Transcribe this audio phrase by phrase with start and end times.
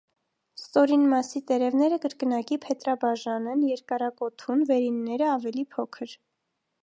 [0.59, 6.17] Ստորին մասի տերևները կրկնակի փետրաբաժան են, երկարակոթուն, վերինները՝ ավելի փոքր։